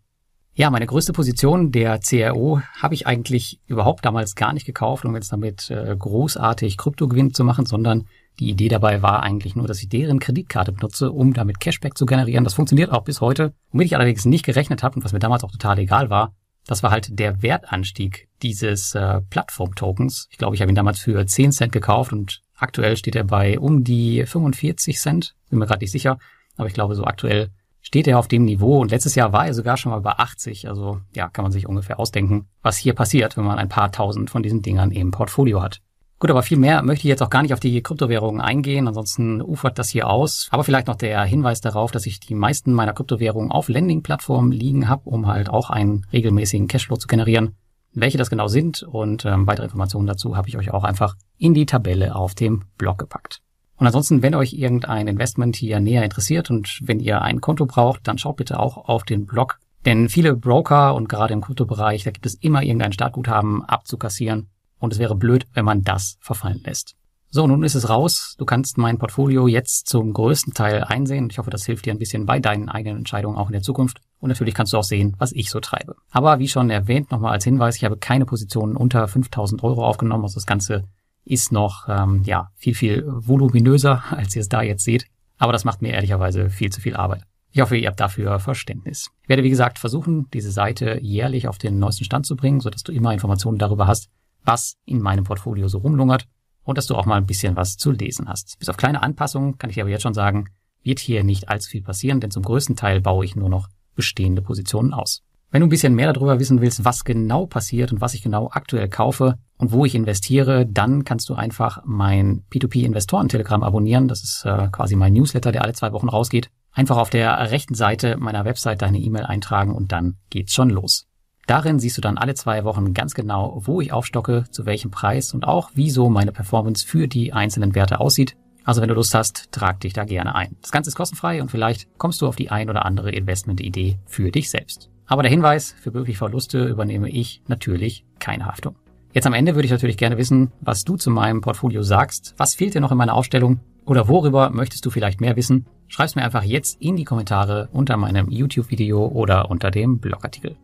Ja, 0.53 0.69
meine 0.69 0.87
größte 0.87 1.13
Position, 1.13 1.71
der 1.71 2.01
CRO, 2.01 2.61
habe 2.77 2.95
ich 2.95 3.07
eigentlich 3.07 3.61
überhaupt 3.67 4.05
damals 4.05 4.35
gar 4.35 4.53
nicht 4.53 4.67
gekauft, 4.67 5.05
um 5.05 5.15
jetzt 5.15 5.33
damit 5.33 5.71
äh, 5.71 5.97
großartig 5.97 6.77
Kryptogewinn 6.77 7.33
zu 7.33 7.45
machen, 7.45 7.67
sondern 7.67 8.07
die 8.41 8.51
Idee 8.51 8.69
dabei 8.69 9.01
war 9.01 9.23
eigentlich 9.23 9.55
nur, 9.55 9.69
dass 9.69 9.81
ich 9.81 9.89
deren 9.89 10.19
Kreditkarte 10.19 10.73
benutze, 10.73 11.13
um 11.13 11.35
damit 11.35 11.61
Cashback 11.61 11.97
zu 11.97 12.05
generieren. 12.05 12.45
Das 12.45 12.55
funktioniert 12.55 12.91
auch 12.91 13.05
bis 13.05 13.21
heute. 13.21 13.55
Womit 13.71 13.87
ich 13.87 13.97
allerdings 13.97 14.25
nicht 14.25 14.45
gerechnet 14.45 14.83
habe 14.83 14.97
und 14.97 15.05
was 15.05 15.13
mir 15.13 15.19
damals 15.19 15.45
auch 15.45 15.53
total 15.53 15.79
egal 15.79 16.11
war, 16.11 16.35
das 16.71 16.85
war 16.85 16.93
halt 16.93 17.19
der 17.19 17.43
Wertanstieg 17.43 18.29
dieses 18.43 18.95
äh, 18.95 19.21
Plattform-Tokens. 19.23 20.29
Ich 20.31 20.39
glaube, 20.39 20.55
ich 20.55 20.63
habe 20.63 20.71
ihn 20.71 20.77
damals 20.77 21.01
für 21.01 21.27
10 21.27 21.51
Cent 21.51 21.73
gekauft 21.73 22.13
und 22.13 22.43
aktuell 22.57 22.97
steht 22.97 23.17
er 23.17 23.25
bei 23.25 23.59
um 23.59 23.83
die 23.83 24.25
45 24.25 25.01
Cent. 25.01 25.35
Bin 25.49 25.59
mir 25.59 25.67
gerade 25.67 25.81
nicht 25.83 25.91
sicher, 25.91 26.21
aber 26.57 26.69
ich 26.69 26.75
glaube, 26.75 26.95
so 26.95 27.03
aktuell 27.03 27.51
steht 27.81 28.07
er 28.07 28.21
auf 28.21 28.29
dem 28.29 28.45
Niveau 28.45 28.79
und 28.79 28.93
letztes 28.93 29.17
Jahr 29.17 29.33
war 29.33 29.49
er 29.49 29.55
sogar 29.55 29.77
schon 29.77 29.91
mal 29.91 30.01
bei 30.01 30.13
80. 30.13 30.69
Also 30.69 31.01
ja, 31.13 31.29
kann 31.29 31.43
man 31.43 31.51
sich 31.51 31.67
ungefähr 31.67 31.99
ausdenken, 31.99 32.47
was 32.63 32.77
hier 32.77 32.95
passiert, 32.95 33.37
wenn 33.37 33.45
man 33.45 33.59
ein 33.59 33.69
paar 33.69 33.91
tausend 33.91 34.31
von 34.31 34.45
diesen 34.45 34.63
Dingern 34.63 34.93
im 34.93 35.11
Portfolio 35.11 35.61
hat. 35.61 35.83
Gut, 36.21 36.31
aber 36.31 36.43
viel 36.43 36.59
mehr 36.59 36.83
möchte 36.83 37.07
ich 37.07 37.09
jetzt 37.09 37.23
auch 37.23 37.31
gar 37.31 37.41
nicht 37.41 37.55
auf 37.55 37.61
die 37.61 37.83
Kryptowährungen 37.83 38.43
eingehen, 38.43 38.87
ansonsten 38.87 39.41
ufert 39.41 39.79
das 39.79 39.89
hier 39.89 40.11
aus. 40.11 40.49
Aber 40.51 40.65
vielleicht 40.65 40.87
noch 40.87 40.97
der 40.97 41.25
Hinweis 41.25 41.63
darauf, 41.63 41.93
dass 41.93 42.05
ich 42.05 42.21
die 42.21 42.35
meisten 42.35 42.75
meiner 42.75 42.93
Kryptowährungen 42.93 43.51
auf 43.51 43.71
Lending-Plattformen 43.71 44.53
liegen 44.53 44.91
habe, 44.91 45.09
um 45.09 45.29
halt 45.29 45.49
auch 45.49 45.71
einen 45.71 46.05
regelmäßigen 46.13 46.69
Cashflow 46.69 46.99
zu 46.99 47.09
generieren. 47.09 47.57
Welche 47.95 48.19
das 48.19 48.29
genau 48.29 48.49
sind 48.49 48.83
und 48.83 49.25
ähm, 49.25 49.47
weitere 49.47 49.65
Informationen 49.65 50.07
dazu 50.07 50.37
habe 50.37 50.47
ich 50.47 50.59
euch 50.59 50.71
auch 50.73 50.85
einfach 50.85 51.17
in 51.39 51.55
die 51.55 51.65
Tabelle 51.65 52.15
auf 52.15 52.35
dem 52.35 52.65
Blog 52.77 52.99
gepackt. 52.99 53.41
Und 53.79 53.87
ansonsten, 53.87 54.21
wenn 54.21 54.35
euch 54.35 54.53
irgendein 54.53 55.09
Investment 55.09 55.57
hier 55.57 55.81
näher 55.81 56.05
interessiert 56.05 56.51
und 56.51 56.81
wenn 56.83 57.01
ihr 57.01 57.23
ein 57.23 57.41
Konto 57.41 57.65
braucht, 57.65 58.07
dann 58.07 58.19
schaut 58.19 58.37
bitte 58.37 58.61
auch 58.61 58.77
auf 58.77 59.05
den 59.05 59.25
Blog. 59.25 59.59
Denn 59.87 60.11
viele 60.11 60.37
Broker 60.37 60.95
und 60.95 61.09
gerade 61.09 61.33
im 61.33 61.41
Kryptobereich, 61.41 62.05
da 62.05 62.11
gibt 62.11 62.27
es 62.27 62.35
immer 62.35 62.63
irgendein 62.63 62.93
Startguthaben 62.93 63.65
abzukassieren 63.65 64.51
und 64.81 64.93
es 64.93 64.99
wäre 64.99 65.15
blöd, 65.15 65.47
wenn 65.55 65.65
man 65.65 65.83
das 65.83 66.17
verfallen 66.21 66.61
lässt. 66.65 66.97
So, 67.33 67.47
nun 67.47 67.63
ist 67.63 67.77
es 67.77 67.89
raus. 67.89 68.35
Du 68.39 68.45
kannst 68.45 68.77
mein 68.77 68.99
Portfolio 68.99 69.47
jetzt 69.47 69.87
zum 69.87 70.13
größten 70.13 70.53
Teil 70.53 70.83
einsehen. 70.83 71.29
Ich 71.31 71.39
hoffe, 71.39 71.51
das 71.51 71.65
hilft 71.65 71.87
dir 71.87 71.93
ein 71.93 71.99
bisschen 72.01 72.27
bei 72.27 72.41
deinen 72.41 72.69
eigenen 72.69 72.99
Entscheidungen 72.99 73.39
auch 73.39 73.47
in 73.47 73.53
der 73.53 73.63
Zukunft. 73.63 74.01
Und 74.19 74.31
natürlich 74.31 74.53
kannst 74.53 74.73
du 74.73 74.79
auch 74.79 74.83
sehen, 74.83 75.15
was 75.19 75.31
ich 75.31 75.49
so 75.49 75.61
treibe. 75.61 75.95
Aber 76.11 76.41
wie 76.41 76.49
schon 76.49 76.71
erwähnt, 76.71 77.13
nochmal 77.13 77.31
als 77.31 77.45
Hinweis, 77.45 77.77
ich 77.77 77.85
habe 77.85 77.99
keine 77.99 78.27
Positionen 78.27 78.75
unter 78.77 79.07
5000 79.07 79.63
Euro 79.63 79.87
aufgenommen. 79.87 80.25
Also 80.25 80.35
das 80.35 80.47
Ganze 80.47 80.89
ist 81.25 81.53
noch, 81.53 81.89
ähm, 81.89 82.25
ja, 82.25 82.51
viel, 82.57 82.75
viel 82.75 83.05
voluminöser, 83.07 84.03
als 84.11 84.35
ihr 84.35 84.41
es 84.41 84.49
da 84.49 84.63
jetzt 84.63 84.83
seht. 84.83 85.07
Aber 85.39 85.53
das 85.53 85.65
macht 85.65 85.83
mir 85.83 85.93
ehrlicherweise 85.93 86.51
viel 86.51 86.71
zu 86.71 86.81
viel 86.81 86.97
Arbeit. 86.97 87.23
Ich 87.53 87.61
hoffe, 87.61 87.77
ihr 87.77 87.89
habt 87.89 88.01
dafür 88.01 88.41
Verständnis. 88.41 89.09
Ich 89.23 89.29
werde, 89.29 89.45
wie 89.45 89.51
gesagt, 89.51 89.79
versuchen, 89.79 90.29
diese 90.33 90.51
Seite 90.51 90.99
jährlich 91.01 91.47
auf 91.47 91.59
den 91.59 91.79
neuesten 91.79 92.05
Stand 92.05 92.27
zu 92.27 92.35
bringen, 92.35 92.61
sodass 92.61 92.83
du 92.83 92.93
immer 92.93 93.13
Informationen 93.13 93.59
darüber 93.59 93.87
hast, 93.87 94.09
was 94.45 94.77
in 94.85 95.01
meinem 95.01 95.25
Portfolio 95.25 95.69
so 95.69 95.79
rumlungert 95.79 96.27
und 96.65 96.79
dass 96.79 96.87
du 96.87 96.97
auch 96.97 97.07
mal 97.07 97.17
ein 97.17 97.27
bisschen 97.27 97.57
was 97.57 97.77
zu 97.77 97.91
lesen 97.91 98.29
hast. 98.29 98.59
Bis 98.59 98.69
auf 98.69 98.77
kleine 98.77 99.03
Anpassungen 99.03 99.59
kann 99.59 99.71
ich 99.71 99.81
aber 99.81 99.91
jetzt 99.91 100.03
schon 100.03 100.15
sagen, 100.15 100.51
wird 100.83 100.99
hier 100.99 101.25
nicht 101.25 101.49
allzu 101.49 101.71
viel 101.71 101.83
passieren, 101.83 102.21
denn 102.21 102.31
zum 102.31 102.43
größten 102.43 102.77
Teil 102.77 103.01
baue 103.01 103.25
ich 103.25 103.37
nur 103.37 103.49
noch 103.49 103.69
bestehende 103.95 104.43
Positionen 104.43 104.95
aus. 104.95 105.23
Wenn 105.51 105.61
du 105.61 105.67
ein 105.67 105.71
bisschen 105.71 105.97
mehr 105.97 106.13
darüber 106.13 106.39
wissen 106.39 106.61
willst, 106.61 106.85
was 106.85 107.05
genau 107.05 107.45
passiert 107.45 107.93
und 107.93 108.01
was 108.01 108.15
ich 108.15 108.23
genau 108.23 108.51
aktuell 108.53 108.89
kaufe 108.89 109.37
und 109.59 109.73
wo 109.73 109.85
ich 109.85 109.97
investiere, 109.97 110.65
dann 110.65 111.05
kannst 111.05 111.29
du 111.29 111.35
einfach 111.35 111.83
mein 111.85 112.45
P2P-Investoren-Telegramm 112.53 113.65
abonnieren. 113.65 114.07
Das 114.07 114.23
ist 114.23 114.45
äh, 114.45 114.69
quasi 114.71 114.95
mein 114.95 115.13
Newsletter, 115.13 115.51
der 115.51 115.63
alle 115.63 115.73
zwei 115.73 115.93
Wochen 115.93 116.09
rausgeht. 116.09 116.51
Einfach 116.73 116.99
auf 116.99 117.11
der 117.11 117.51
rechten 117.51 117.75
Seite 117.75 118.17
meiner 118.17 118.45
Website 118.45 118.81
deine 118.81 119.01
E-Mail 119.01 119.25
eintragen 119.25 119.75
und 119.75 119.91
dann 119.91 120.19
geht's 120.31 120.55
schon 120.55 120.71
los. 120.71 121.09
Darin 121.51 121.81
siehst 121.81 121.99
du 121.99 122.01
dann 122.01 122.17
alle 122.17 122.35
zwei 122.35 122.63
Wochen 122.63 122.95
ganz 122.95 123.13
genau, 123.13 123.61
wo 123.65 123.81
ich 123.81 123.93
aufstocke, 123.93 124.45
zu 124.53 124.67
welchem 124.67 124.93
Preis 124.93 125.35
und 125.35 125.43
auch 125.43 125.73
wieso 125.75 126.09
meine 126.09 126.31
Performance 126.31 126.87
für 126.87 127.09
die 127.09 127.33
einzelnen 127.33 127.75
Werte 127.75 127.99
aussieht. 127.99 128.37
Also 128.63 128.81
wenn 128.81 128.89
du 128.89 128.95
Lust 128.95 129.17
hast, 129.17 129.51
trag 129.51 129.81
dich 129.81 129.93
da 129.93 130.05
gerne 130.05 130.37
ein. 130.37 130.55
Das 130.63 130.71
Ganze 130.71 130.91
ist 130.91 130.95
kostenfrei 130.95 131.43
und 131.43 131.51
vielleicht 131.51 131.89
kommst 131.99 132.23
du 132.23 132.29
auf 132.29 132.37
die 132.37 132.53
ein 132.53 132.71
oder 132.71 132.85
andere 132.85 133.11
Investmentidee 133.11 133.99
für 134.07 134.31
dich 134.31 134.49
selbst. 134.49 134.91
Aber 135.07 135.23
der 135.23 135.31
Hinweis, 135.33 135.75
für 135.81 135.91
mögliche 135.91 136.19
Verluste 136.19 136.67
übernehme 136.67 137.09
ich 137.09 137.43
natürlich 137.49 138.05
keine 138.21 138.47
Haftung. 138.47 138.77
Jetzt 139.13 139.27
am 139.27 139.35
Ende 139.35 139.57
würde 139.57 139.67
ich 139.67 139.73
natürlich 139.73 139.97
gerne 139.97 140.19
wissen, 140.19 140.53
was 140.61 140.85
du 140.85 140.99
zu 140.99 141.11
meinem 141.11 141.41
Portfolio 141.41 141.83
sagst. 141.83 142.35
Was 142.37 142.55
fehlt 142.55 142.75
dir 142.75 142.81
noch 142.81 142.93
in 142.93 142.99
meiner 142.99 143.15
Aufstellung? 143.15 143.59
Oder 143.85 144.07
worüber 144.07 144.51
möchtest 144.51 144.87
du 144.87 144.91
vielleicht 144.91 145.21
mehr 145.21 145.35
wissen? 145.35 145.67
Schreib's 145.89 146.15
mir 146.15 146.23
einfach 146.23 146.45
jetzt 146.45 146.81
in 146.81 146.95
die 146.95 147.03
Kommentare 147.03 147.69
unter 147.73 147.97
meinem 147.97 148.31
YouTube-Video 148.31 149.05
oder 149.09 149.51
unter 149.51 149.73
dem 149.73 149.99
Blogartikel. 149.99 150.55